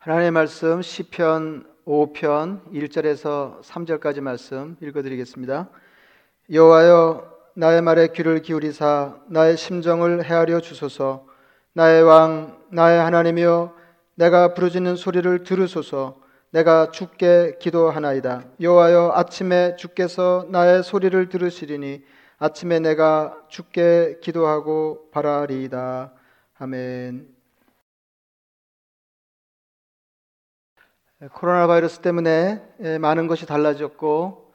하나님의 0.00 0.30
말씀 0.30 0.80
시편 0.80 1.66
5편 1.84 2.72
1절에서 2.72 3.60
3절까지 3.60 4.22
말씀 4.22 4.74
읽어 4.80 5.02
드리겠습니다. 5.02 5.68
여호와여 6.50 7.30
나의 7.54 7.82
말에 7.82 8.08
귀를 8.08 8.40
기울이사 8.40 9.18
나의 9.28 9.58
심정을 9.58 10.24
헤아려 10.24 10.60
주소서. 10.60 11.26
나의 11.74 12.02
왕 12.02 12.58
나의 12.70 12.98
하나님이여 12.98 13.76
내가 14.14 14.54
부르짖는 14.54 14.96
소리를 14.96 15.44
들으소서. 15.44 16.18
내가 16.48 16.90
주께 16.90 17.58
기도하나이다. 17.60 18.44
여호와여 18.58 19.12
아침에 19.14 19.76
주께서 19.76 20.46
나의 20.48 20.82
소리를 20.82 21.28
들으시리니 21.28 22.02
아침에 22.38 22.80
내가 22.80 23.36
주께 23.50 24.16
기도하고 24.22 25.10
바라리이다. 25.12 26.10
아멘 26.58 27.39
코로나 31.28 31.66
바이러스 31.66 31.98
때문에 31.98 32.62
많은 32.98 33.26
것이 33.26 33.44
달라졌고 33.44 34.52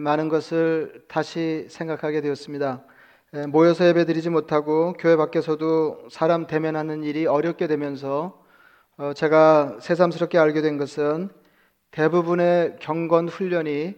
많은 0.00 0.28
것을 0.28 1.04
다시 1.06 1.66
생각하게 1.70 2.22
되었습니다. 2.22 2.82
모여서 3.50 3.86
예배드리지 3.86 4.28
못하고 4.30 4.94
교회 4.94 5.14
밖에서도 5.14 6.08
사람 6.10 6.48
대면하는 6.48 7.04
일이 7.04 7.26
어렵게 7.26 7.68
되면서 7.68 8.42
어, 8.96 9.12
제가 9.12 9.76
새삼스럽게 9.80 10.38
알게 10.38 10.60
된 10.60 10.76
것은 10.76 11.28
대부분의 11.92 12.78
경건 12.80 13.28
훈련이 13.28 13.94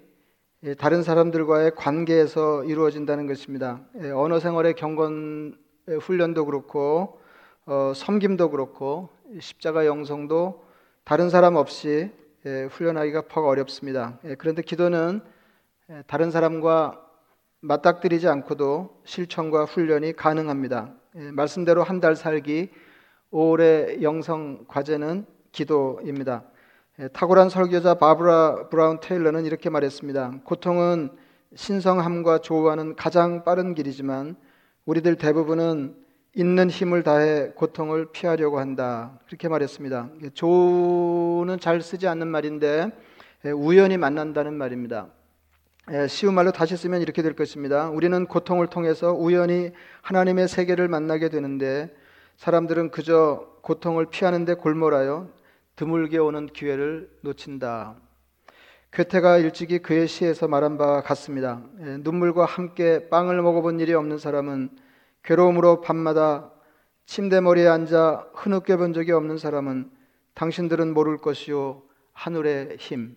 다른 0.77 1.03
사람들과의 1.03 1.75
관계에서 1.75 2.65
이루어진다는 2.65 3.27
것입니다. 3.27 3.81
언어 4.15 4.41
생활의 4.41 4.75
경건 4.75 5.57
훈련도 6.03 6.45
그렇고 6.45 7.19
어, 7.65 7.95
섬김도 7.97 8.51
그렇고 8.51 9.09
십자가 9.41 9.87
영성도 9.87 10.69
다른 11.11 11.29
사람 11.29 11.57
없이 11.57 12.09
예, 12.47 12.69
훈련하기가 12.71 13.23
퍽 13.23 13.45
어렵습니다. 13.45 14.21
예, 14.25 14.37
그런데 14.37 14.63
기도는 14.63 15.21
예, 15.91 16.05
다른 16.07 16.31
사람과 16.31 17.05
맞닥뜨리지 17.63 18.29
않고도 18.29 19.01
실천과 19.05 19.65
훈련이 19.65 20.13
가능합니다. 20.13 20.95
말씀대로 21.33 21.83
한 21.83 21.99
달 21.99 22.15
살기 22.15 22.71
5월의 23.33 24.03
영성 24.03 24.65
과제는 24.69 25.27
기도입니다. 25.51 26.45
탁월한 27.13 27.49
설교자 27.49 27.95
바브라 27.95 28.69
브라운 28.69 29.01
테일러는 29.01 29.47
이렇게 29.47 29.69
말했습니다. 29.69 30.43
고통은 30.45 31.11
신성함과 31.57 32.39
조화는 32.39 32.95
가장 32.95 33.43
빠른 33.43 33.75
길이지만 33.75 34.37
우리들 34.85 35.17
대부분은 35.17 35.97
있는 36.35 36.71
힘을 36.71 37.03
다해 37.03 37.51
고통을 37.57 38.13
피하려고 38.13 38.61
한다. 38.61 39.19
그렇게 39.27 39.49
말했습니다. 39.49 40.11
조는 40.35 41.59
잘 41.61 41.83
쓰지 41.83 42.07
않는 42.07 42.29
말인데 42.29 42.91
우연히 43.57 43.97
만난다는 43.97 44.55
말입니다. 44.55 45.09
쉬운 46.09 46.35
말로 46.35 46.53
다시 46.53 46.77
쓰면 46.77 47.03
이렇게 47.03 47.23
될 47.23 47.35
것입니다. 47.35 47.91
우리는 47.91 48.27
고통을 48.27 48.69
통해서 48.69 49.13
우연히 49.13 49.73
하나님의 50.03 50.47
세계를 50.47 50.87
만나게 50.87 51.31
되는데 51.31 51.93
사람들은 52.37 52.93
그저 52.93 53.49
고통을 53.63 54.07
피하는데 54.07 54.55
골몰하여 54.55 55.29
드물게 55.75 56.19
오는 56.19 56.47
기회를 56.47 57.11
놓친다. 57.23 57.97
괴테가 58.93 59.39
일찍이 59.39 59.81
그의 59.81 60.07
시에서 60.07 60.47
말한 60.47 60.79
바와 60.79 61.03
같습니다. 61.03 61.63
눈물과 61.79 62.45
함께 62.45 63.09
빵을 63.09 63.43
먹어본 63.43 63.81
일이 63.81 63.95
없는 63.95 64.19
사람은 64.19 64.71
괴로움으로 65.23 65.81
밤마다 65.81 66.51
침대머리에 67.07 67.67
앉아 67.67 68.29
흐느껴 68.35 68.77
본 68.77 68.93
적이 68.93 69.13
없는 69.13 69.39
사람은 69.39 69.91
당신들은 70.35 70.95
모를 70.95 71.19
것이요 71.19 71.83
하늘의 72.13 72.77
힘. 72.79 73.17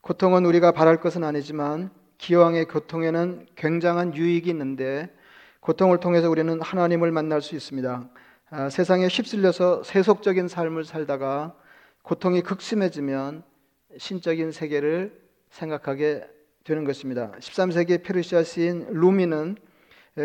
고통은 0.00 0.44
우리가 0.46 0.72
바랄 0.72 1.00
것은 1.00 1.22
아니지만 1.22 1.90
기왕의 2.18 2.66
고통에는 2.66 3.46
굉장한 3.54 4.14
유익이 4.16 4.48
있는데 4.50 5.14
고통을 5.60 6.00
통해서 6.00 6.28
우리는 6.30 6.60
하나님을 6.60 7.12
만날 7.12 7.40
수 7.40 7.54
있습니다. 7.54 8.08
아, 8.50 8.68
세상에 8.68 9.06
휩쓸려서 9.06 9.82
세속적인 9.84 10.48
삶을 10.48 10.84
살다가 10.84 11.54
고통이 12.02 12.42
극심해지면 12.42 13.44
신적인 13.96 14.52
세계를 14.52 15.20
생각하게 15.50 16.28
되는 16.64 16.84
것입니다. 16.84 17.32
13세기 17.38 18.02
페르시아 18.02 18.42
시인 18.42 18.86
루미는 18.90 19.56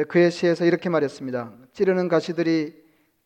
그의 0.09 0.31
시에서 0.31 0.65
이렇게 0.65 0.89
말했습니다. 0.89 1.53
찌르는 1.71 2.09
가시들이 2.09 2.75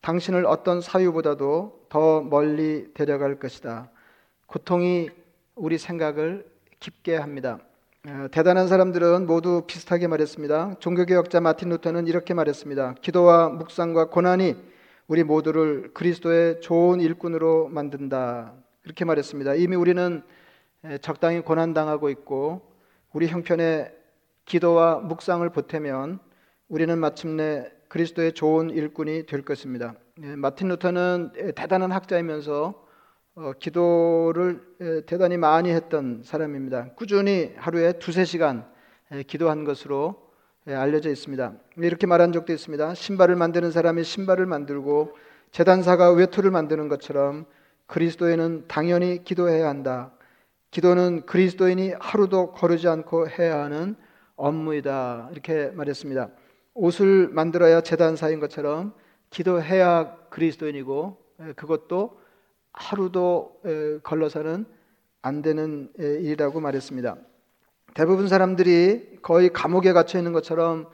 당신을 0.00 0.46
어떤 0.46 0.80
사유보다도 0.80 1.86
더 1.88 2.20
멀리 2.20 2.94
데려갈 2.94 3.40
것이다. 3.40 3.90
고통이 4.46 5.10
우리 5.56 5.76
생각을 5.76 6.46
깊게 6.78 7.16
합니다. 7.16 7.58
대단한 8.30 8.68
사람들은 8.68 9.26
모두 9.26 9.64
비슷하게 9.66 10.06
말했습니다. 10.06 10.76
종교개혁자 10.78 11.40
마틴 11.40 11.68
루터는 11.70 12.06
이렇게 12.06 12.32
말했습니다. 12.32 12.94
기도와 13.00 13.48
묵상과 13.48 14.10
고난이 14.10 14.54
우리 15.08 15.24
모두를 15.24 15.90
그리스도의 15.94 16.60
좋은 16.60 17.00
일꾼으로 17.00 17.70
만든다. 17.70 18.52
이렇게 18.84 19.04
말했습니다. 19.04 19.54
이미 19.54 19.74
우리는 19.74 20.22
적당히 21.00 21.40
고난당하고 21.40 22.08
있고 22.10 22.62
우리 23.12 23.26
형편에 23.26 23.92
기도와 24.44 25.00
묵상을 25.00 25.48
보태면 25.50 26.20
우리는 26.72 26.98
마침내 26.98 27.70
그리스도의 27.88 28.32
좋은 28.32 28.70
일꾼이 28.70 29.26
될 29.26 29.42
것입니다. 29.42 29.94
예, 30.22 30.34
마틴 30.36 30.68
루터는 30.68 31.32
대단한 31.54 31.92
학자이면서 31.92 32.86
어, 33.34 33.52
기도를 33.58 35.04
대단히 35.04 35.36
많이 35.36 35.68
했던 35.68 36.22
사람입니다. 36.24 36.94
꾸준히 36.94 37.52
하루에 37.56 37.92
두세 37.98 38.24
시간 38.24 38.64
기도한 39.26 39.64
것으로 39.64 40.16
알려져 40.64 41.10
있습니다. 41.10 41.52
이렇게 41.76 42.06
말한 42.06 42.32
적도 42.32 42.54
있습니다. 42.54 42.94
신발을 42.94 43.36
만드는 43.36 43.70
사람이 43.70 44.02
신발을 44.02 44.46
만들고 44.46 45.14
재단사가 45.50 46.12
외투를 46.12 46.50
만드는 46.50 46.88
것처럼 46.88 47.44
그리스도인은 47.86 48.64
당연히 48.68 49.22
기도해야 49.24 49.68
한다. 49.68 50.10
기도는 50.70 51.26
그리스도인이 51.26 51.96
하루도 52.00 52.52
거르지 52.52 52.88
않고 52.88 53.28
해야 53.28 53.62
하는 53.62 53.94
업무이다. 54.36 55.28
이렇게 55.32 55.66
말했습니다. 55.74 56.30
옷을 56.74 57.28
만들어야 57.28 57.80
재단사인 57.82 58.40
것처럼 58.40 58.94
기도해야 59.30 60.16
그리스도인이고 60.30 61.16
그것도 61.56 62.18
하루도 62.72 63.60
걸러서는 64.02 64.64
안 65.20 65.42
되는 65.42 65.90
일이라고 65.98 66.60
말했습니다. 66.60 67.16
대부분 67.94 68.28
사람들이 68.28 69.18
거의 69.22 69.50
감옥에 69.50 69.92
갇혀 69.92 70.18
있는 70.18 70.32
것처럼 70.32 70.88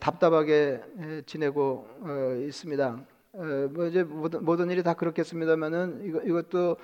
답답하게 0.00 0.82
지내고 1.26 1.86
어, 2.00 2.36
있습니다. 2.46 3.00
뭐 3.70 3.86
이제 3.86 4.04
모든, 4.04 4.70
일이 4.70 4.82
다 4.82 4.94
그렇겠습니다만은 4.94 6.24
이것도 6.26 6.76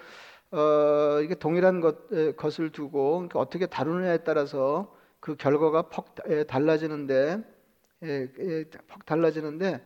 어, 0.52 1.20
이게 1.22 1.34
동일한 1.34 1.80
것, 1.80 2.08
것을 2.36 2.70
두고 2.70 3.28
어떻게 3.34 3.66
다루느냐에 3.66 4.18
따라서 4.18 4.92
그 5.20 5.36
결과가 5.36 5.82
퍽 5.90 6.14
달라지는데 6.48 7.44
예, 8.02 8.28
예, 8.38 8.64
퍽 8.88 9.04
달라지는데 9.04 9.84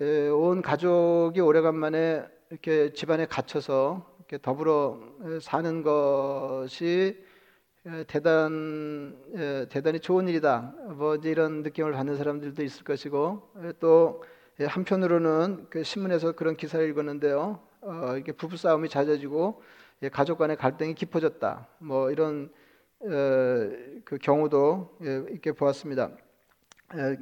예, 0.00 0.28
온 0.28 0.62
가족이 0.62 1.40
오래간만에 1.40 2.24
이렇게 2.50 2.92
집안에 2.92 3.26
갇혀서 3.26 4.14
이렇게 4.18 4.38
더불어 4.40 5.00
사는 5.40 5.82
것이 5.82 7.20
대단 8.06 9.18
대단히 9.70 9.98
좋은 9.98 10.28
일이다. 10.28 10.74
뭐 10.96 11.16
이런 11.16 11.62
느낌을 11.62 11.92
받는 11.92 12.16
사람들도 12.16 12.62
있을 12.62 12.84
것이고 12.84 13.50
또 13.80 14.22
한편으로는 14.60 15.66
그 15.68 15.82
신문에서 15.82 16.32
그런 16.32 16.56
기사를 16.56 16.88
읽었는데요. 16.88 17.58
어, 17.80 18.16
이게 18.16 18.30
부부 18.30 18.56
싸움이 18.56 18.88
잦아지고 18.88 19.62
가족 20.12 20.38
간의 20.38 20.56
갈등이 20.56 20.94
깊어졌다. 20.94 21.66
뭐 21.78 22.12
이런 22.12 22.52
어, 23.00 23.08
그 24.04 24.18
경우도 24.20 24.98
이렇게 25.00 25.50
보았습니다. 25.50 26.12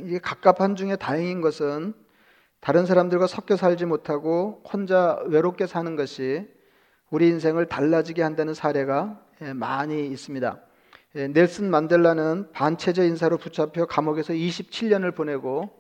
이게 0.01 0.19
갑갑한 0.19 0.77
중에 0.77 0.97
다행인 0.97 1.41
것은 1.41 1.95
다른 2.61 2.87
사람들과 2.87 3.27
섞여 3.27 3.57
살지 3.57 3.87
못하고 3.87 4.63
혼자 4.71 5.21
외롭게 5.27 5.67
사는 5.67 5.97
것이 5.97 6.49
우리 7.11 7.29
인생을 7.29 7.67
달라지게 7.67 8.23
한다는 8.23 8.53
사례가 8.55 9.21
많이 9.55 10.07
있습니다. 10.09 10.61
넬슨 11.33 11.71
만델라는 11.71 12.53
반체제 12.53 13.07
인사로 13.07 13.39
붙잡혀 13.39 13.87
감옥에서 13.87 14.33
27년을 14.33 15.15
보내고 15.15 15.71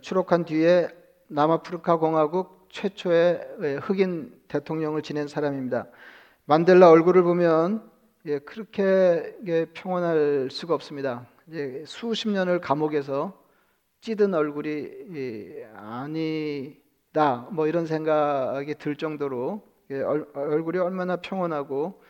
추록한 0.00 0.44
뒤에 0.44 0.88
남아프리카 1.28 1.96
공화국 1.96 2.68
최초의 2.70 3.80
흑인 3.82 4.34
대통령을 4.48 5.02
지낸 5.02 5.28
사람입니다. 5.28 5.86
만델라 6.46 6.90
얼굴을 6.90 7.22
보면 7.22 7.88
그렇게 8.44 9.34
평온할 9.74 10.48
수가 10.50 10.74
없습니다. 10.74 11.26
이제 11.46 11.84
수십 11.86 12.28
년을 12.28 12.60
감옥에서 12.60 13.38
찌든 14.00 14.34
얼굴이 14.34 15.62
아니다 15.74 17.48
뭐 17.50 17.66
이런 17.66 17.86
생각이 17.86 18.74
들 18.76 18.96
정도로 18.96 19.62
예, 19.90 20.00
얼굴이 20.00 20.78
얼마나 20.78 21.16
평온하고 21.16 22.02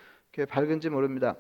밝은지 0.49 0.89
모릅니다. 0.89 1.37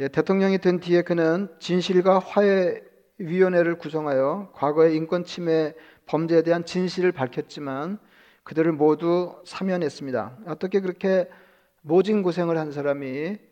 예, 0.00 0.08
대통령이 0.08 0.58
된 0.58 0.80
뒤에 0.80 1.02
그는 1.02 1.48
진실과 1.58 2.18
화해 2.18 2.82
위원회를 3.16 3.78
구성하여 3.78 4.50
과거의 4.54 4.94
인권 4.94 5.24
침해 5.24 5.74
범죄에 6.06 6.42
대한 6.42 6.64
진실을 6.64 7.12
밝혔지만 7.12 7.98
그들을 8.44 8.72
모두 8.72 9.42
사면했습니다. 9.44 10.38
어떻게 10.46 10.80
그렇게 10.80 11.28
모진 11.80 12.22
고생을 12.22 12.58
한 12.58 12.72
사람이 12.72 13.06
예, 13.06 13.47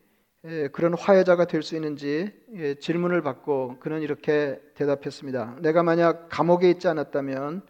그런 0.72 0.94
화해자가 0.94 1.46
될 1.46 1.62
수 1.62 1.74
있는지 1.74 2.30
예, 2.54 2.74
질문을 2.74 3.20
받고 3.22 3.78
그는 3.80 4.02
이렇게 4.02 4.60
대답했습니다. 4.74 5.56
내가 5.60 5.82
만약 5.82 6.28
감옥에 6.28 6.70
있지 6.70 6.86
않았다면 6.86 7.62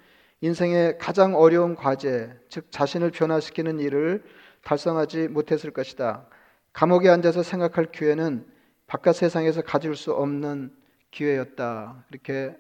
인생의 0.43 0.99
가장 0.99 1.35
어려운 1.35 1.75
과제, 1.75 2.35
즉 2.51 2.67
자신을 2.71 3.11
변화시키는 3.13 3.81
일을 3.81 4.23
달성하지 4.63 5.29
못했을 5.29 5.71
것이다. 5.71 6.27
감옥에 6.75 7.09
앉아서 7.09 7.43
생각할 7.43 7.87
기회는 7.93 8.45
바깥 8.87 9.17
세상에서 9.17 9.63
가질 9.63 9.97
수 9.97 10.13
없는 10.13 10.71
기회였다. 11.11 12.05
이렇게 12.11 12.55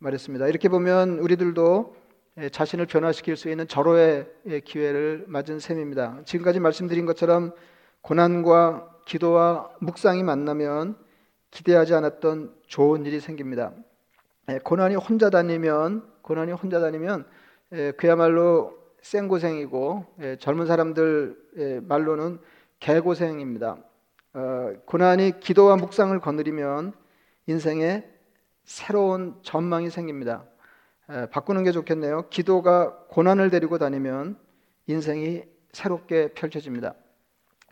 말했습니다. 0.00 0.48
이렇게 0.48 0.68
보면 0.68 1.20
우리들도 1.20 1.96
예, 2.38 2.48
자신을 2.48 2.86
변화시킬 2.86 3.36
수 3.36 3.48
있는 3.48 3.68
절호의 3.68 4.26
기회를 4.64 5.26
맞은 5.28 5.60
셈입니다. 5.60 6.22
지금까지 6.24 6.58
말씀드린 6.58 7.06
것처럼 7.06 7.52
고난과 8.00 8.89
기도와 9.10 9.68
묵상이 9.80 10.22
만나면 10.22 10.94
기대하지 11.50 11.94
않았던 11.94 12.54
좋은 12.68 13.04
일이 13.06 13.18
생깁니다. 13.18 13.72
예, 14.48 14.60
고난이 14.62 14.94
혼자 14.94 15.30
다니면 15.30 16.08
고난이 16.22 16.52
혼자 16.52 16.78
다니면 16.78 17.26
예, 17.72 17.90
그야말로 17.90 18.78
생고생이고 19.02 20.06
예, 20.20 20.36
젊은 20.36 20.66
사람들 20.66 21.82
말로는 21.88 22.38
개고생입니다. 22.78 23.78
어, 24.34 24.72
고난이 24.86 25.40
기도와 25.40 25.74
묵상을 25.74 26.16
거느리면 26.20 26.92
인생에 27.48 28.04
새로운 28.62 29.34
전망이 29.42 29.90
생깁니다. 29.90 30.44
바꾸는 31.32 31.64
게 31.64 31.72
좋겠네요. 31.72 32.28
기도가 32.28 33.06
고난을 33.08 33.50
데리고 33.50 33.78
다니면 33.78 34.38
인생이 34.86 35.42
새롭게 35.72 36.28
펼쳐집니다. 36.34 36.94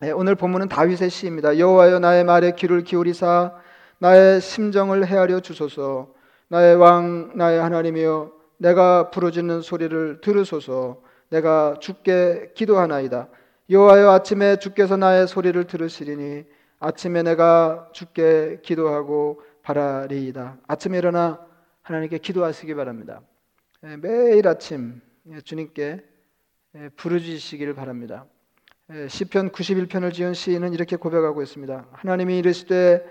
네, 0.01 0.13
오늘 0.13 0.37
본문은 0.37 0.69
다윗의 0.69 1.11
시입니다. 1.11 1.59
여호와여 1.59 1.99
나의 1.99 2.23
말에 2.23 2.53
귀를 2.53 2.85
기울이사 2.85 3.53
나의 3.99 4.41
심정을 4.41 5.05
헤아려 5.05 5.41
주소서. 5.41 6.15
나의 6.47 6.77
왕 6.77 7.33
나의 7.35 7.61
하나님이여 7.61 8.31
내가 8.59 9.11
부르짖는 9.11 9.61
소리를 9.61 10.21
들으소서. 10.21 11.03
내가 11.31 11.75
주께 11.81 12.53
기도하나이다. 12.55 13.27
여호와여 13.71 14.13
아침에 14.13 14.61
주께서 14.61 14.97
나의 14.97 15.27
소리를 15.27 15.65
들으시리니 15.65 16.45
아침에 16.79 17.25
내가 17.25 17.89
주께 17.93 18.61
기도하고 18.63 19.43
바라리이다. 19.65 20.59
아침에 20.69 20.97
일어나 20.97 21.45
하나님께 21.83 22.19
기도하시기 22.19 22.73
바랍니다. 22.77 23.21
네, 23.81 23.97
매일 23.97 24.47
아침 24.47 25.01
주님께 25.43 26.05
부르짖으시기를 26.95 27.75
바랍니다. 27.75 28.27
예, 28.91 29.07
시편 29.07 29.51
91편을 29.51 30.15
지은 30.15 30.33
시인은 30.33 30.73
이렇게 30.73 30.97
고백하고 30.97 31.43
있습니다. 31.43 31.89
하나님이 31.93 32.39
이르시되 32.39 33.05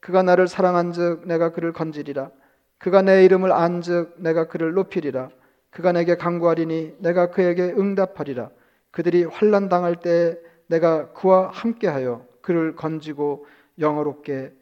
그가 0.00 0.22
나를 0.22 0.46
사랑한즉 0.46 1.26
내가 1.26 1.52
그를 1.52 1.72
건지리라. 1.72 2.30
그가 2.78 3.00
내 3.00 3.24
이름을 3.24 3.50
안즉 3.50 4.16
내가 4.18 4.46
그를 4.48 4.74
높이리라. 4.74 5.30
그가 5.70 5.92
내게 5.92 6.16
간구하리니 6.16 6.96
내가 6.98 7.30
그에게 7.30 7.62
응답하리라. 7.62 8.50
그들이 8.90 9.24
환난 9.24 9.70
당할 9.70 9.96
때 9.96 10.38
내가 10.66 11.12
그와 11.12 11.48
함께하여 11.48 12.26
그를 12.42 12.76
건지고 12.76 13.46
영어롭게 13.78 14.52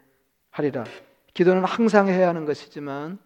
하리라. 0.51 0.85
기도는 1.35 1.65
항상 1.65 2.07
해야 2.07 2.29
하는 2.29 2.45
것이지만 2.45 3.19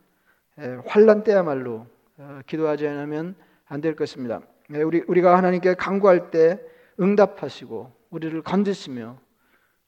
예, 0.61 0.79
환난 0.87 1.25
때야말로 1.25 1.87
어, 2.17 2.41
기도하지 2.47 2.87
않으면 2.89 3.35
안 3.67 3.83
될 3.83 3.97
것입니다. 3.97 4.41
예, 4.73 4.81
우리 4.81 5.03
우리가 5.07 5.37
하나님께 5.37 5.75
간구할 5.75 6.31
때 6.31 6.59
응답하시고 7.01 7.93
우리를 8.11 8.43
건지시며 8.43 9.19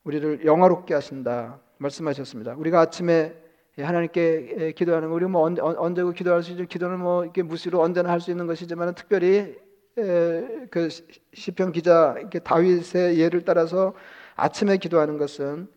우리를 0.05 0.45
영화롭게 0.45 0.95
하신다 0.95 1.61
말씀하셨습니다. 1.79 2.55
우리가 2.55 2.81
아침에 2.81 3.35
하나님께 3.79 4.73
기도하는 4.77 5.09
우리 5.09 5.27
뭐 5.27 5.43
언제, 5.43 5.61
언제고 5.61 6.13
기도할 6.13 6.43
수 6.43 6.53
있죠. 6.53 6.65
기도는 6.65 6.99
뭐 6.99 7.25
이렇게 7.25 7.43
무시로 7.43 7.81
언제나 7.83 8.11
할 8.11 8.21
수 8.21 8.31
있는 8.31 8.47
것이지만 8.47 8.95
특별히 8.95 9.57
그 10.71 10.89
시편 11.35 11.73
기자 11.73 12.15
다윗의 12.43 13.19
예를 13.19 13.45
따라서 13.45 13.95
아침에 14.35 14.77
기도하는 14.77 15.19
것은 15.19 15.69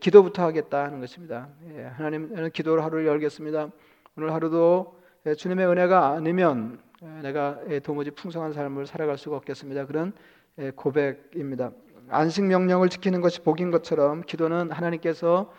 기도부터 0.00 0.42
하겠다 0.44 0.84
하는 0.84 1.00
것입니다. 1.00 1.48
예, 1.74 1.82
하나님 1.82 2.50
기도를 2.50 2.82
하루를 2.82 3.06
열겠습니다. 3.06 3.70
오늘 4.16 4.32
하루도 4.32 4.98
주님의 5.36 5.66
은혜가 5.66 6.08
아니면 6.12 6.80
내가 7.22 7.58
도무지 7.82 8.10
풍성한 8.10 8.54
삶을 8.54 8.86
살아갈 8.86 9.18
수가 9.18 9.36
없겠습니다. 9.36 9.84
그런 9.86 10.12
예, 10.12 10.43
고백입니다. 10.76 11.72
안식 12.08 12.44
명령을 12.44 12.88
지키는 12.88 13.20
것이 13.20 13.40
복인 13.40 13.70
것처럼 13.70 14.22
기도는 14.22 14.70
하나님께서 14.70 15.52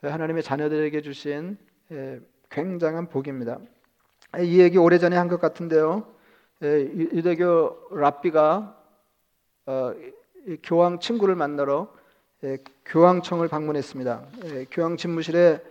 하나님의 0.00 0.42
자녀들에게 0.42 1.00
주신 1.02 1.56
예, 1.92 2.20
굉장한 2.50 3.08
복입니다. 3.08 3.58
이 4.40 4.60
얘기 4.60 4.78
오래전에 4.78 5.16
한 5.16 5.28
것 5.28 5.40
같은데요. 5.40 6.06
예, 6.62 6.80
유대교 6.80 7.88
랍비가 7.92 8.76
어, 9.66 9.94
교황 10.62 10.98
친구를 10.98 11.36
만나러 11.36 11.92
교황청을 12.86 13.46
방문했습니다. 13.46 14.26
교황 14.72 14.96
집무실에 14.96 15.62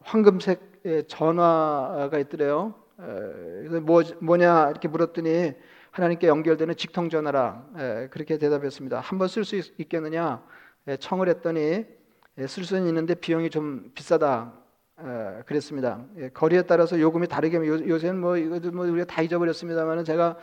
황금색 0.00 1.06
전화가 1.08 2.18
있더래요. 2.20 2.74
뭐, 3.82 4.02
뭐냐 4.20 4.70
이렇게 4.70 4.88
물었더니 4.88 5.52
하나님께 5.94 6.26
연결되는 6.26 6.74
직통 6.76 7.08
전화라 7.08 7.66
예, 7.78 8.08
그렇게 8.10 8.36
대답했습니다. 8.36 8.98
한 8.98 9.16
번 9.18 9.28
쓸 9.28 9.44
수 9.44 9.54
있겠느냐 9.78 10.42
예, 10.88 10.96
청을 10.96 11.28
했더니 11.28 11.86
예, 12.38 12.46
쓸 12.48 12.64
수는 12.64 12.88
있는데 12.88 13.14
비용이 13.14 13.48
좀 13.48 13.92
비싸다 13.94 14.52
그랬습니다. 15.46 16.04
거리에 16.34 16.62
따라서 16.62 16.98
요금이 17.00 17.28
다르게 17.28 17.56
요, 17.66 17.98
새는뭐 17.98 18.36
이거 18.38 18.58
뭐 18.72 18.86
우리가 18.86 19.04
다 19.06 19.22
잊어버렸습니다만은 19.22 20.04
제가 20.04 20.36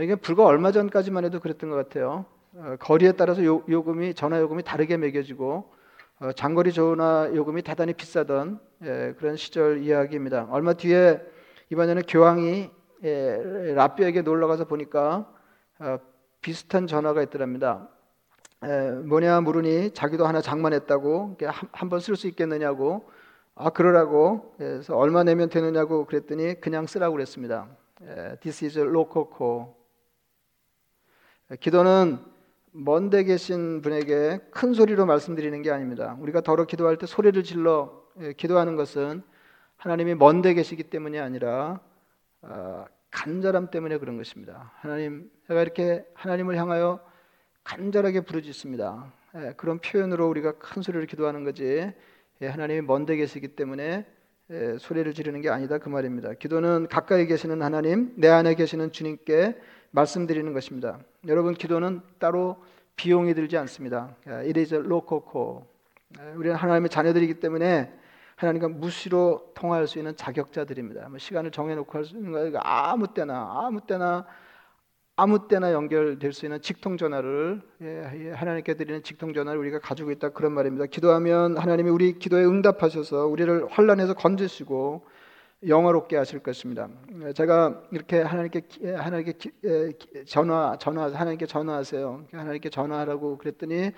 이게 0.00 0.14
불과 0.16 0.44
얼마 0.46 0.70
전까지만 0.72 1.24
해도 1.24 1.38
그랬던 1.40 1.70
것 1.70 1.76
같아요. 1.76 2.24
어, 2.54 2.74
거리에 2.80 3.12
따라서 3.12 3.44
요, 3.44 3.62
금이 3.62 4.14
전화 4.14 4.40
요금이 4.40 4.64
다르게 4.64 4.96
매겨지고 4.96 5.72
어, 6.20 6.32
장거리 6.32 6.72
전화 6.72 7.30
요금이 7.32 7.62
대단히 7.62 7.92
비싸던 7.94 8.58
그런 9.18 9.36
시절 9.36 9.82
이야기입니다. 9.82 10.48
얼마 10.50 10.72
뒤에 10.72 11.20
이번에는 11.70 12.02
교황이 12.08 12.70
예, 13.02 13.72
라비에게 13.74 14.22
놀러 14.22 14.46
가서 14.46 14.64
보니까 14.66 15.32
어, 15.78 15.98
비슷한 16.40 16.86
전화가 16.86 17.22
있더랍니다. 17.22 17.88
에, 18.62 18.90
뭐냐 18.90 19.40
물으니 19.40 19.92
자기도 19.92 20.26
하나 20.26 20.42
장만했다고 20.42 21.38
한번 21.72 22.00
쓸 22.00 22.16
수 22.16 22.28
있겠느냐고 22.28 23.08
아 23.54 23.70
그러라고 23.70 24.54
그래서 24.58 24.96
얼마 24.96 25.24
내면 25.24 25.48
되느냐고 25.48 26.04
그랬더니 26.04 26.60
그냥 26.60 26.86
쓰라고 26.86 27.14
그랬습니다. 27.14 27.68
에, 28.02 28.36
This 28.36 28.64
is 28.66 28.78
call. 28.78 29.66
기도는 31.58 32.18
먼데 32.72 33.24
계신 33.24 33.80
분에게 33.80 34.40
큰 34.50 34.74
소리로 34.74 35.06
말씀드리는 35.06 35.62
게 35.62 35.70
아닙니다. 35.70 36.16
우리가 36.20 36.42
더러 36.42 36.64
기도할 36.66 36.96
때 36.98 37.06
소리를 37.06 37.42
질러 37.42 38.02
예, 38.20 38.34
기도하는 38.34 38.76
것은 38.76 39.22
하나님이 39.78 40.16
먼데 40.16 40.52
계시기 40.52 40.82
때문이 40.84 41.18
아니라 41.18 41.80
어, 42.42 42.84
간절함 43.10 43.70
때문에 43.70 43.98
그런 43.98 44.16
것입니다. 44.16 44.72
하나님, 44.76 45.30
제가 45.48 45.62
이렇게 45.62 46.04
하나님을 46.14 46.56
향하여 46.56 47.00
간절하게 47.64 48.22
부르짖습니다. 48.22 49.12
예, 49.36 49.52
그런 49.56 49.78
표현으로 49.78 50.28
우리가 50.28 50.52
큰 50.58 50.82
소리를 50.82 51.06
기도하는 51.06 51.44
거지. 51.44 51.92
예, 52.42 52.46
하나님이 52.46 52.82
먼데 52.82 53.16
계시기 53.16 53.48
때문에 53.48 54.06
예, 54.50 54.76
소리를 54.78 55.12
지르는 55.12 55.40
게 55.40 55.50
아니다 55.50 55.78
그 55.78 55.88
말입니다. 55.88 56.34
기도는 56.34 56.88
가까이 56.88 57.26
계시는 57.26 57.62
하나님, 57.62 58.12
내 58.16 58.28
안에 58.28 58.54
계시는 58.54 58.92
주님께 58.92 59.56
말씀드리는 59.90 60.52
것입니다. 60.52 60.98
여러분 61.26 61.54
기도는 61.54 62.00
따로 62.18 62.62
비용이 62.96 63.34
들지 63.34 63.56
않습니다. 63.58 64.16
Is 64.26 64.74
a 64.74 64.80
local 64.80 65.22
call. 65.30 65.62
우리는 66.36 66.56
하나님의 66.56 66.90
자녀들이기 66.90 67.34
때문에 67.40 67.92
하나님과 68.40 68.68
무시로 68.68 69.52
통화할 69.54 69.86
수 69.86 69.98
있는 69.98 70.16
자격자들입니다. 70.16 71.08
뭐 71.10 71.18
시간을 71.18 71.50
정해놓고 71.50 71.98
할 71.98 72.04
수 72.04 72.16
있는 72.16 72.52
거 72.52 72.58
아무 72.60 73.12
때나 73.12 73.64
아무 73.66 73.80
때나 73.86 74.26
아무 75.16 75.46
때나 75.48 75.72
연결될 75.74 76.32
수 76.32 76.46
있는 76.46 76.62
직통 76.62 76.96
전화를 76.96 77.60
예, 77.82 78.10
예, 78.28 78.30
하나님께 78.32 78.74
드리는 78.74 79.02
직통 79.02 79.34
전화를 79.34 79.60
우리가 79.60 79.78
가지고 79.80 80.10
있다 80.10 80.30
그런 80.30 80.52
말입니다. 80.52 80.86
기도하면 80.86 81.58
하나님이 81.58 81.90
우리 81.90 82.18
기도에 82.18 82.44
응답하셔서 82.46 83.26
우리를 83.26 83.66
환란에서 83.70 84.14
건지시고 84.14 85.04
영화롭게 85.66 86.16
하실 86.16 86.38
것입니다. 86.38 86.88
제가 87.34 87.82
이렇게 87.90 88.22
하나님께 88.22 88.94
하나님께 88.96 89.32
전화 90.26 90.78
전화 90.78 91.12
하나님께 91.12 91.44
전화하세요. 91.44 92.24
하나님께 92.32 92.70
전화하라고 92.70 93.36
그랬더니 93.36 93.90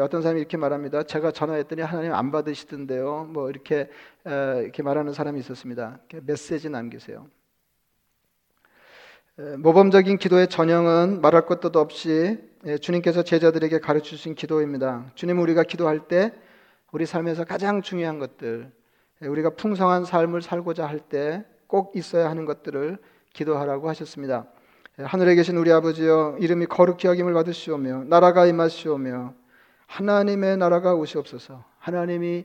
어떤 0.00 0.22
사람이 0.22 0.38
이렇게 0.38 0.56
말합니다. 0.56 1.02
제가 1.02 1.32
전화했더니 1.32 1.82
하나님 1.82 2.14
안 2.14 2.30
받으시던데요. 2.30 3.28
뭐 3.28 3.50
이렇게 3.50 3.88
이렇게 4.24 4.84
말하는 4.84 5.12
사람이 5.12 5.40
있었습니다. 5.40 5.98
메시지 6.22 6.70
남기세요. 6.70 7.26
모범적인 9.58 10.18
기도의 10.18 10.48
전형은 10.48 11.22
말할 11.22 11.46
것도 11.46 11.76
없이 11.80 12.38
주님께서 12.80 13.24
제자들에게 13.24 13.80
가르쳐 13.80 14.10
주신 14.10 14.36
기도입니다. 14.36 15.10
주님 15.16 15.40
우리가 15.40 15.64
기도할 15.64 16.06
때 16.06 16.32
우리 16.92 17.04
삶에서 17.04 17.44
가장 17.44 17.82
중요한 17.82 18.20
것들 18.20 18.70
우리가 19.22 19.50
풍성한 19.50 20.04
삶을 20.04 20.42
살고자 20.42 20.86
할 20.86 21.00
때 21.08 21.44
꼭 21.70 21.94
있어야 21.94 22.28
하는 22.28 22.46
것들을 22.46 22.98
기도하라고 23.32 23.88
하셨습니다. 23.90 24.46
하늘에 24.98 25.36
계신 25.36 25.56
우리 25.56 25.72
아버지여 25.72 26.38
이름이 26.40 26.66
거룩히 26.66 27.06
여김을 27.06 27.32
받으시오며 27.32 28.04
나라가 28.04 28.44
임하시오며 28.44 29.34
하나님의 29.86 30.56
나라가 30.56 30.94
오시옵소서. 30.94 31.64
하나님이 31.78 32.44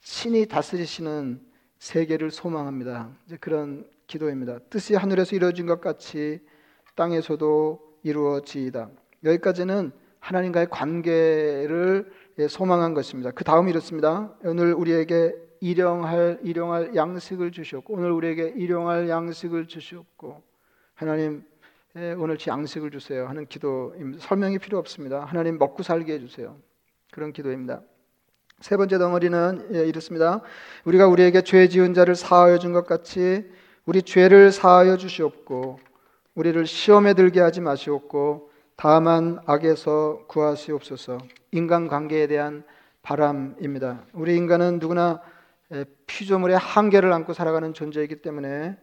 신이 0.00 0.46
다스리시는 0.46 1.40
세계를 1.78 2.30
소망합니다. 2.30 3.10
이제 3.26 3.38
그런 3.40 3.86
기도입니다. 4.06 4.58
뜻이 4.70 4.94
하늘에서 4.94 5.34
이루어진 5.34 5.66
것 5.66 5.80
같이 5.80 6.40
땅에서도 6.94 7.80
이루어지이다. 8.02 8.90
여기까지는 9.24 9.90
하나님과의 10.20 10.68
관계를 10.70 12.12
소망한 12.50 12.92
것입니다. 12.92 13.30
그 13.30 13.42
다음 13.42 13.68
이렇습니다. 13.68 14.34
오늘 14.44 14.74
우리에게 14.74 15.34
일용할 15.64 16.40
일용할 16.42 16.94
양식을 16.94 17.50
주셨고 17.50 17.94
오늘 17.94 18.10
우리에게 18.10 18.52
일용할 18.54 19.08
양식을 19.08 19.66
주셨고 19.66 20.42
하나님 20.94 21.42
오늘 22.18 22.36
제 22.36 22.50
양식을 22.50 22.90
주세요 22.90 23.26
하는 23.26 23.46
기도입니다. 23.46 24.22
설명이 24.26 24.58
필요 24.58 24.76
없습니다. 24.78 25.24
하나님 25.24 25.56
먹고 25.56 25.82
살게 25.82 26.12
해주세요. 26.14 26.54
그런 27.12 27.32
기도입니다. 27.32 27.80
세 28.60 28.76
번째 28.76 28.98
덩어리는 28.98 29.68
예, 29.72 29.86
이렇습니다. 29.86 30.42
우리가 30.84 31.06
우리에게 31.08 31.40
죄 31.42 31.66
지은 31.66 31.94
자를 31.94 32.14
사하여 32.14 32.58
준 32.58 32.74
것 32.74 32.86
같이 32.86 33.50
우리 33.86 34.02
죄를 34.02 34.52
사하여 34.52 34.98
주시옵고 34.98 35.78
우리를 36.34 36.66
시험에 36.66 37.14
들게 37.14 37.40
하지 37.40 37.62
마시옵고 37.62 38.50
다만 38.76 39.38
악에서 39.46 40.24
구하시옵소서. 40.26 41.18
인간 41.52 41.88
관계에 41.88 42.26
대한 42.26 42.64
바람입니다. 43.02 44.04
우리 44.12 44.36
인간은 44.36 44.78
누구나 44.78 45.22
피조물의 46.06 46.58
한계를 46.58 47.12
안고 47.12 47.32
살아가는 47.32 47.72
존재이기 47.72 48.22
때문에 48.22 48.78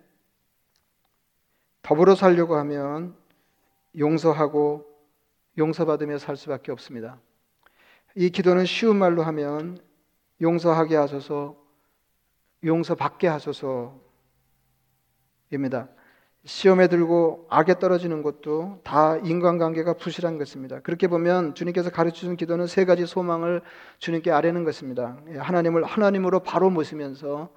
더불어 1.81 2.15
살려고 2.15 2.55
하면 2.57 3.15
용서하고 3.97 4.87
용서받으며 5.57 6.17
살 6.17 6.37
수밖에 6.37 6.71
없습니다. 6.71 7.19
이 8.15 8.29
기도는 8.29 8.65
쉬운 8.65 8.97
말로 8.97 9.23
하면 9.23 9.77
용서하게 10.41 10.95
하소서, 10.95 11.55
용서받게 12.63 13.27
하소서입니다. 13.27 13.99
시험에 16.45 16.87
들고 16.87 17.45
악에 17.49 17.77
떨어지는 17.77 18.23
것도 18.23 18.79
다 18.83 19.17
인간관계가 19.17 19.93
부실한 19.93 20.37
것입니다. 20.39 20.79
그렇게 20.79 21.07
보면 21.07 21.53
주님께서 21.53 21.91
가르쳐 21.91 22.21
준 22.21 22.35
기도는 22.35 22.65
세 22.65 22.83
가지 22.85 23.05
소망을 23.05 23.61
주님께 23.99 24.31
아뢰는 24.31 24.63
것입니다. 24.63 25.17
예, 25.29 25.37
하나님을 25.37 25.83
하나님으로 25.83 26.39
바로 26.39 26.69
모시면서 26.71 27.49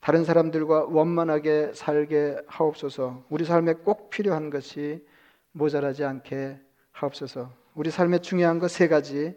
다른 0.00 0.24
사람들과 0.24 0.86
원만하게 0.86 1.72
살게 1.74 2.36
하옵소서. 2.46 3.24
우리 3.28 3.44
삶에 3.44 3.74
꼭 3.74 4.10
필요한 4.10 4.48
것이 4.50 5.06
모자라지 5.52 6.04
않게 6.04 6.58
하옵소서. 6.92 7.52
우리 7.74 7.90
삶에 7.90 8.18
중요한 8.20 8.58
것 8.58 8.68
세 8.68 8.88
가지. 8.88 9.36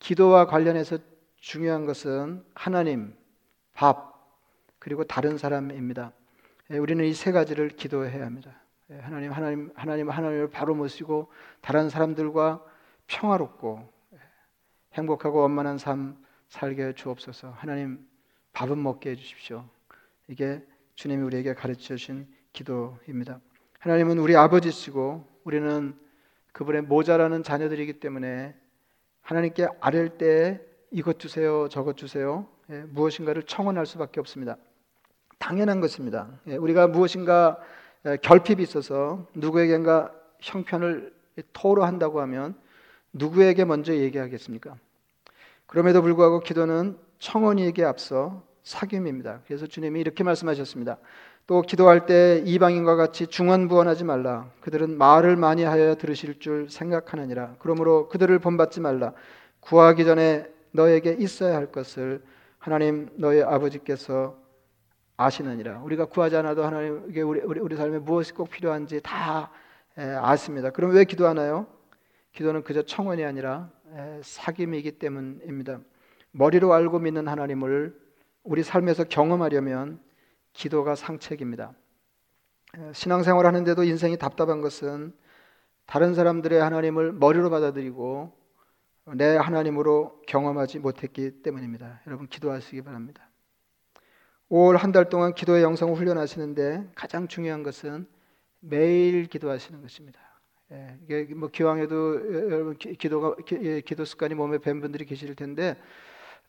기도와 0.00 0.46
관련해서 0.46 0.98
중요한 1.36 1.86
것은 1.86 2.44
하나님, 2.54 3.14
밥, 3.74 4.14
그리고 4.78 5.04
다른 5.04 5.38
사람입니다. 5.38 6.12
예, 6.70 6.78
우리는 6.78 7.04
이 7.04 7.14
세 7.14 7.32
가지를 7.32 7.70
기도해야 7.70 8.24
합니다. 8.26 8.60
예, 8.90 8.96
하나님, 8.96 9.32
하나님, 9.32 9.70
하나님, 9.74 10.10
하나님을 10.10 10.50
바로 10.50 10.74
모시고 10.74 11.30
다른 11.60 11.88
사람들과 11.88 12.64
평화롭고 13.06 13.88
예, 14.14 14.18
행복하고 14.94 15.40
원만한 15.40 15.78
삶 15.78 16.22
살게 16.48 16.92
주옵소서. 16.94 17.50
하나님, 17.50 18.06
밥은 18.52 18.82
먹게 18.82 19.10
해주십시오. 19.10 19.68
이게 20.28 20.62
주님이 20.94 21.22
우리에게 21.22 21.54
가르쳐 21.54 21.96
주신 21.96 22.26
기도입니다. 22.52 23.40
하나님은 23.78 24.18
우리 24.18 24.36
아버지시고 24.36 25.26
우리는 25.44 25.96
그분의 26.52 26.82
모자라는 26.82 27.42
자녀들이기 27.44 28.00
때문에 28.00 28.54
하나님께 29.22 29.68
아랠 29.80 30.18
때 30.18 30.60
이것 30.90 31.18
주세요, 31.18 31.68
저것 31.68 31.96
주세요, 31.96 32.48
무엇인가를 32.88 33.44
청원할 33.44 33.86
수밖에 33.86 34.20
없습니다. 34.20 34.56
당연한 35.38 35.80
것입니다. 35.80 36.28
예, 36.46 36.56
우리가 36.56 36.86
무엇인가 36.86 37.58
결핍이 38.22 38.62
있어서 38.62 39.26
누구에게인가 39.34 40.12
형편을 40.40 41.12
토로한다고 41.52 42.20
하면 42.22 42.54
누구에게 43.12 43.64
먼저 43.64 43.94
얘기하겠습니까? 43.94 44.76
그럼에도 45.66 46.02
불구하고 46.02 46.40
기도는 46.40 46.96
청원이에게 47.18 47.84
앞서 47.84 48.42
사귐입니다. 48.64 49.40
그래서 49.46 49.66
주님이 49.66 50.00
이렇게 50.00 50.24
말씀하셨습니다. 50.24 50.98
또 51.46 51.62
기도할 51.62 52.04
때 52.04 52.42
이방인과 52.44 52.96
같이 52.96 53.26
중언부언하지 53.26 54.04
말라. 54.04 54.50
그들은 54.60 54.98
말을 54.98 55.36
많이 55.36 55.62
하여 55.62 55.94
들으실 55.94 56.40
줄 56.40 56.68
생각하느니라. 56.68 57.54
그러므로 57.58 58.08
그들을 58.08 58.38
본받지 58.38 58.80
말라. 58.80 59.14
구하기 59.60 60.04
전에 60.04 60.46
너에게 60.72 61.16
있어야 61.18 61.56
할 61.56 61.72
것을 61.72 62.22
하나님 62.58 63.08
너의 63.16 63.42
아버지께서 63.42 64.36
아시느니라. 65.18 65.80
우리가 65.80 66.06
구하지 66.06 66.36
않아도 66.36 66.64
하나님께 66.64 67.22
우리, 67.22 67.40
우리, 67.40 67.60
우리 67.60 67.76
삶에 67.76 67.98
무엇이 67.98 68.32
꼭 68.32 68.48
필요한지 68.48 69.00
다 69.02 69.50
아십니다. 69.96 70.70
그럼 70.70 70.92
왜 70.92 71.04
기도하나요? 71.04 71.66
기도는 72.32 72.62
그저 72.62 72.82
청원이 72.82 73.24
아니라 73.24 73.68
사귐이기 74.22 75.00
때문입니다. 75.00 75.80
머리로 76.30 76.72
알고 76.72 77.00
믿는 77.00 77.26
하나님을 77.26 77.98
우리 78.44 78.62
삶에서 78.62 79.04
경험하려면 79.04 80.00
기도가 80.52 80.94
상책입니다. 80.94 81.72
신앙생활 82.92 83.44
하는데도 83.44 83.82
인생이 83.82 84.18
답답한 84.18 84.60
것은 84.60 85.12
다른 85.86 86.14
사람들의 86.14 86.60
하나님을 86.60 87.12
머리로 87.12 87.50
받아들이고 87.50 88.32
내 89.14 89.36
하나님으로 89.36 90.22
경험하지 90.28 90.78
못했기 90.78 91.42
때문입니다. 91.42 92.02
여러분 92.06 92.28
기도하시기 92.28 92.82
바랍니다. 92.82 93.27
5월 94.50 94.78
한 94.78 94.92
달 94.92 95.08
동안 95.10 95.34
기도의 95.34 95.62
영성을 95.62 95.94
훈련하시는데 95.94 96.90
가장 96.94 97.28
중요한 97.28 97.62
것은 97.62 98.06
매일 98.60 99.26
기도하시는 99.26 99.82
것입니다. 99.82 100.20
예, 100.72 100.98
이게 101.04 101.34
뭐 101.34 101.48
기왕에도 101.48 102.50
여러분 102.50 102.76
기도가 102.76 103.36
기, 103.44 103.94
도 103.94 104.04
습관이 104.04 104.34
몸에 104.34 104.58
밴 104.58 104.80
분들이 104.80 105.04
계실 105.04 105.34
텐데 105.34 105.76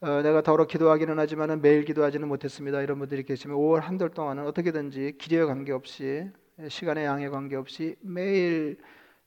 어, 0.01 0.21
내가 0.21 0.41
더러 0.41 0.65
기도하기는 0.65 1.19
하지만 1.19 1.61
매일 1.61 1.83
기도하지는 1.83 2.27
못했습니다. 2.27 2.81
이런 2.81 2.99
분들이 2.99 3.23
계시면 3.23 3.57
5월 3.57 3.81
한 3.81 3.97
달 3.97 4.09
동안은 4.09 4.45
어떻게든지 4.47 5.15
길에 5.17 5.43
관계없이 5.43 6.29
시간의 6.67 7.05
양에 7.05 7.29
관계없이 7.29 7.95
매일 8.01 8.77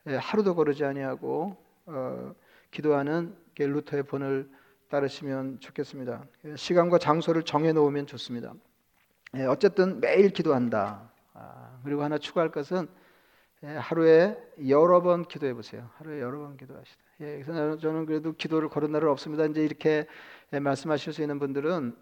하루도 0.07 0.55
거르지 0.55 0.85
아니하고 0.85 1.57
어, 1.87 2.35
기도하는 2.71 3.35
루터의 3.59 4.05
본을 4.05 4.49
따르시면 4.93 5.59
좋겠습니다. 5.61 6.23
시간과 6.55 6.99
장소를 6.99 7.45
정해 7.45 7.73
놓으면 7.73 8.07
좋습니다. 8.07 8.53
예, 9.37 9.45
어쨌든 9.45 10.01
매일 10.01 10.29
기도한다. 10.29 11.11
아, 11.33 11.81
그리고 11.83 12.03
하나 12.03 12.19
추가할 12.19 12.51
것은 12.51 12.87
예, 13.65 13.69
하루에 13.69 14.37
여러 14.69 15.01
번 15.01 15.25
기도해 15.25 15.55
보세요. 15.55 15.89
하루에 15.95 16.21
여러 16.21 16.41
번 16.41 16.59
기도하시다. 16.59 17.01
예, 17.23 17.43
그래서 17.43 17.79
저는 17.79 18.05
그래도 18.05 18.33
기도를 18.33 18.69
거른 18.69 18.93
날은 18.93 19.09
없습니다. 19.09 19.47
이제 19.47 19.65
이렇게 19.65 20.07
말씀하실 20.51 21.15
수 21.15 21.23
있는 21.23 21.39
분들은 21.39 21.97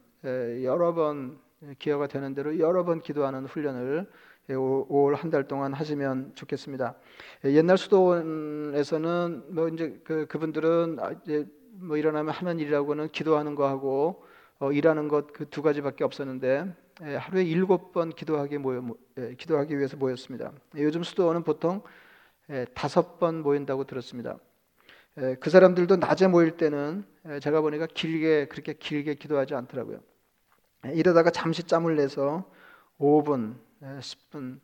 여러 0.65 0.93
번 0.93 1.39
기회가 1.79 2.09
되는 2.09 2.35
대로 2.35 2.59
여러 2.59 2.85
번 2.85 3.03
기도하는 3.03 3.47
훈련을 3.47 4.11
5월 4.49 5.15
한달 5.15 5.47
동안 5.47 5.75
하시면 5.75 6.33
좋겠습니다. 6.35 6.97
옛날 7.45 7.79
수도원에서는 7.79 9.55
뭐 9.55 9.69
이제 9.69 10.01
그 10.03 10.27
그분들은 10.27 10.97
아, 10.99 11.13
이제 11.23 11.47
뭐 11.73 11.97
일어나면 11.97 12.33
하는 12.35 12.59
일이라고는 12.59 13.11
기도하는 13.13 13.55
거하고 13.55 14.25
어, 14.59 14.73
일하는 14.73 15.09
것 15.09 15.29
그 15.33 15.47
두 15.47 15.63
가지밖에 15.63 16.05
없었는데 16.05 16.75
예, 17.03 17.17
하루에 17.17 17.45
일곱 17.45 17.93
번 17.93 18.11
기도하기 18.11 18.59
모여 18.59 18.85
예, 19.19 19.35
기도하기 19.35 19.77
위해서 19.79 19.97
모였습니다. 19.97 20.53
예, 20.77 20.83
요즘 20.83 21.03
수도원은 21.03 21.45
보통 21.45 21.83
예, 22.51 22.67
다섯 22.75 23.19
번 23.19 23.43
모인다고 23.43 23.85
들었습니다. 23.85 24.39
예, 25.19 25.37
그 25.41 25.51
사람들도 25.51 25.97
낮에 25.97 26.29
모일 26.29 26.57
때는 26.57 27.05
예, 27.29 27.41
제가 27.41 27.61
보니까 27.63 27.87
길게 27.87 28.49
그렇게 28.49 28.75
길게 28.75 29.15
기도하지 29.15 29.55
않더라고요. 29.55 30.01
이러다가 30.95 31.31
잠시 31.31 31.65
짬을 31.65 31.97
내서 31.97 32.51
5분, 32.99 33.57
10분 33.83 34.61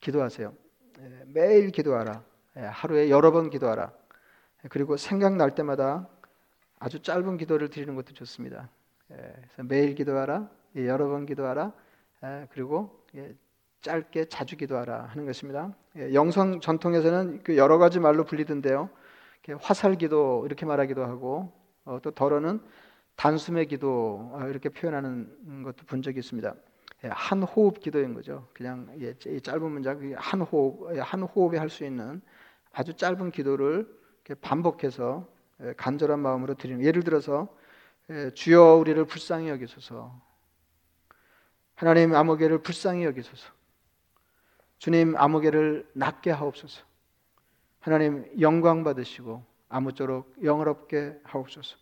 기도하세요. 0.00 0.52
예, 1.00 1.24
매일 1.26 1.70
기도하라. 1.70 2.24
예, 2.58 2.60
하루에 2.62 3.10
여러 3.10 3.32
번 3.32 3.50
기도하라. 3.50 3.92
예, 4.64 4.68
그리고 4.68 4.96
생각날 4.96 5.54
때마다 5.54 6.08
아주 6.82 7.00
짧은 7.00 7.36
기도를 7.36 7.70
드리는 7.70 7.94
것도 7.94 8.12
좋습니다. 8.12 8.68
그래서 9.06 9.62
매일 9.62 9.94
기도하라, 9.94 10.50
여러 10.78 11.08
번 11.08 11.26
기도하라, 11.26 11.72
그리고 12.50 13.04
짧게 13.82 14.24
자주 14.24 14.56
기도하라 14.56 15.04
하는 15.04 15.24
것입니다. 15.24 15.72
영성 16.12 16.58
전통에서는 16.60 17.44
그 17.44 17.56
여러 17.56 17.78
가지 17.78 18.00
말로 18.00 18.24
불리던데요. 18.24 18.90
화살 19.60 19.94
기도 19.94 20.42
이렇게 20.44 20.66
말하기도 20.66 21.04
하고 21.04 21.52
어, 21.84 21.98
또 22.02 22.10
덜어는 22.10 22.60
단숨의 23.14 23.66
기도 23.66 24.30
어, 24.32 24.46
이렇게 24.48 24.68
표현하는 24.68 25.62
것도 25.62 25.84
본 25.86 26.02
적이 26.02 26.18
있습니다. 26.18 26.54
예, 27.04 27.08
한 27.08 27.42
호흡 27.42 27.80
기도인 27.80 28.14
거죠. 28.14 28.48
그냥 28.52 28.88
짧은 29.42 29.70
문장 29.70 30.14
한 30.16 30.40
호흡 30.40 30.96
한 30.98 31.22
호흡에 31.22 31.58
할 31.58 31.68
수 31.68 31.84
있는 31.84 32.22
아주 32.72 32.94
짧은 32.94 33.30
기도를 33.30 33.88
반복해서 34.40 35.26
예, 35.26 35.31
간절한 35.76 36.18
마음으로 36.18 36.54
드리는 36.54 36.84
예를 36.84 37.02
들어서 37.02 37.48
예, 38.10 38.30
주여 38.30 38.74
우리를 38.76 39.04
불쌍히 39.04 39.48
여기소서. 39.48 40.20
하나님 41.74 42.14
아무개를 42.14 42.62
불쌍히 42.62 43.04
여기소서. 43.04 43.50
주님 44.78 45.16
아무개를 45.16 45.88
낮게 45.92 46.30
하옵소서. 46.30 46.82
하나님 47.80 48.26
영광 48.40 48.84
받으시고 48.84 49.44
아무쪼록 49.68 50.34
영어롭게 50.42 51.20
하옵소서. 51.24 51.76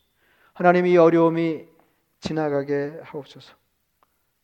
하나님 0.52 0.87
이 0.87 0.96
어려움이 0.96 1.66
지나가게 2.20 3.00
하옵소서. 3.02 3.54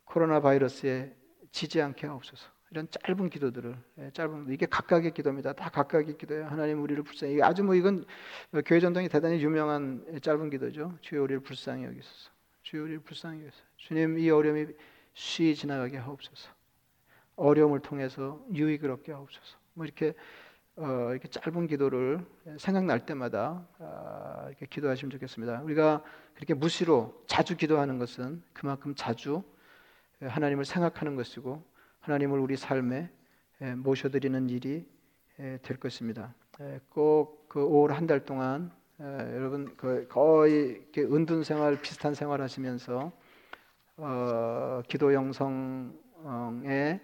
코로나 0.05 0.41
바이러스에 0.41 1.15
지지 1.53 1.81
않게 1.81 2.07
하옵소서. 2.07 2.56
이런 2.71 2.89
짧은 2.91 3.31
기도들을 3.31 3.77
예, 3.99 4.11
짧은 4.13 4.47
이게 4.51 4.67
각각의 4.67 5.13
기도입니다. 5.13 5.53
다 5.53 5.71
각각의 5.71 6.19
기도예요. 6.19 6.47
하나님 6.47 6.83
우리를 6.83 7.03
불쌍히 7.05 7.41
아주 7.43 7.63
뭐 7.63 7.75
이건 7.75 8.05
교회 8.65 8.81
전통이 8.81 9.09
대단히 9.09 9.41
유명한 9.43 10.05
짧은 10.21 10.51
기도죠. 10.51 10.99
주여 11.01 11.23
우리를 11.23 11.41
불쌍히 11.41 11.85
여기소서. 11.85 12.31
주여 12.63 12.83
우리를 12.83 13.01
불쌍히 13.01 13.41
여기소서. 13.41 13.65
주님 13.77 14.19
이 14.19 14.31
어려움이 14.31 14.67
쉬 15.15 15.55
지나가게 15.55 15.97
하옵소서. 15.97 16.51
어려움을 17.37 17.81
통해서 17.81 18.45
유익을 18.53 18.91
얻게 18.91 19.13
하옵소서. 19.13 19.59
뭐 19.75 19.85
이렇게 19.85 20.15
어, 20.77 21.09
이렇게 21.11 21.29
짧은 21.29 21.69
기도를 21.69 22.21
생각날 22.59 23.07
때마다 23.07 23.67
어, 23.79 24.45
이렇게 24.49 24.67
기도하시면 24.67 25.11
좋겠습니다. 25.11 25.63
우리가 25.63 26.03
그렇게 26.35 26.53
무시로 26.53 27.23
자주 27.27 27.57
기도하는 27.57 27.99
것은 27.99 28.43
그만큼 28.53 28.95
자주 28.95 29.43
하나님을 30.21 30.65
생각하는 30.65 31.15
것이고 31.15 31.65
하나님을 32.07 32.39
우리 32.39 32.57
삶에 32.57 33.11
모셔드리는 33.79 34.49
일이 34.49 34.87
될 35.37 35.77
것입니다. 35.79 36.35
꼭 36.89 37.37
그 37.49 37.61
5월 37.61 37.89
한 37.89 38.07
달 38.07 38.23
동안 38.23 38.71
여러분 39.01 39.75
그 39.79 40.07
거의 40.09 40.87
은둔 40.99 41.43
생활 41.43 41.81
비슷한 41.81 42.13
생활 42.13 42.43
하시면서 42.43 43.13
어, 43.97 44.83
기도 44.87 45.15
영성에 45.15 47.01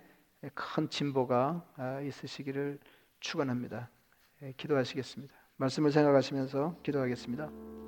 큰 0.55 0.91
진보가 0.91 1.65
아, 1.77 2.01
있으시기를 2.01 2.79
축원합니다. 3.21 3.89
기도하시겠습니다. 4.59 5.33
말씀을 5.57 5.91
생각하시면서 5.91 6.77
기도하겠습니다. 6.83 7.82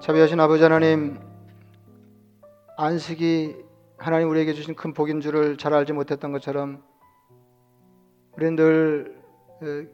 자비하신 0.00 0.40
아버지 0.40 0.62
하나님 0.62 1.18
안식이 2.78 3.56
하나님 3.98 4.30
우리에게 4.30 4.54
주신 4.54 4.74
큰 4.74 4.94
복인 4.94 5.20
줄을 5.20 5.58
잘 5.58 5.74
알지 5.74 5.92
못했던 5.92 6.32
것처럼 6.32 6.82
우리는 8.32 8.56
늘 8.56 9.92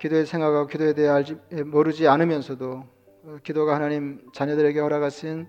기도의 0.00 0.24
생각하고 0.24 0.66
기도에 0.66 0.94
대해 0.94 1.08
알지 1.08 1.34
모르지 1.66 2.08
않으면서도 2.08 2.84
어, 3.24 3.36
기도가 3.42 3.74
하나님 3.74 4.22
자녀들에게 4.32 4.80
허락하신 4.80 5.46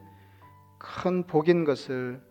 큰 0.77 1.23
복인 1.23 1.63
것을 1.63 2.21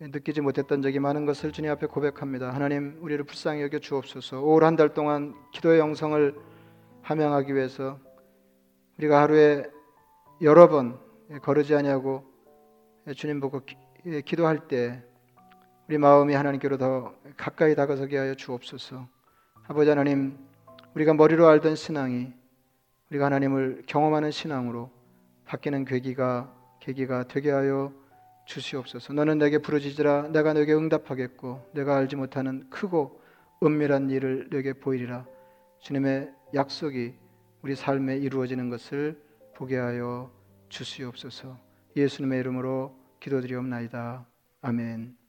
느끼지 0.00 0.42
못했던 0.42 0.82
적이 0.82 0.98
많은 0.98 1.24
것을 1.24 1.52
주님 1.52 1.70
앞에 1.70 1.86
고백합니다. 1.86 2.50
하나님 2.50 2.98
우리를 3.00 3.24
불쌍히 3.24 3.62
여겨 3.62 3.78
주옵소서. 3.78 4.42
올 4.42 4.64
한 4.64 4.76
달 4.76 4.92
동안 4.92 5.34
기도의 5.52 5.78
영성을 5.78 6.34
함양하기 7.02 7.54
위해서 7.54 7.98
우리가 8.98 9.22
하루에 9.22 9.64
여러 10.42 10.68
번 10.68 10.98
거르지 11.42 11.74
아니하고 11.74 12.24
주님 13.16 13.40
보고 13.40 13.64
기, 13.64 13.76
기도할 14.24 14.66
때 14.66 15.02
우리 15.88 15.96
마음이 15.98 16.34
하나님께로 16.34 16.76
더 16.76 17.14
가까이 17.36 17.74
다가서게 17.74 18.18
하여 18.18 18.34
주옵소서. 18.34 19.06
아버지 19.66 19.90
하나님, 19.90 20.36
우리가 20.94 21.14
머리로 21.14 21.46
알던 21.46 21.76
신앙이 21.76 22.32
우리가 23.10 23.26
하나님을 23.26 23.84
경험하는 23.86 24.30
신앙으로 24.30 24.90
바뀌는 25.44 25.84
계기가 25.84 26.52
계기가 26.80 27.28
되게 27.28 27.50
하여 27.50 27.92
주시옵소서. 28.46 29.12
너는 29.12 29.38
내게 29.38 29.58
부르짖으라 29.58 30.28
내가 30.28 30.52
너에게 30.52 30.74
응답하겠고 30.74 31.70
내가 31.72 31.96
알지 31.96 32.16
못하는 32.16 32.68
크고 32.70 33.20
은밀한 33.62 34.10
일을 34.10 34.48
너에게 34.50 34.74
보이리라. 34.74 35.26
주님의 35.80 36.32
약속이 36.54 37.14
우리 37.62 37.74
삶에 37.74 38.16
이루어지는 38.16 38.68
것을 38.68 39.23
보게 39.54 39.76
하여 39.76 40.30
주시옵소서. 40.68 41.58
예수님의 41.96 42.40
이름으로 42.40 42.96
기도드리옵나이다. 43.20 44.26
아멘. 44.60 45.23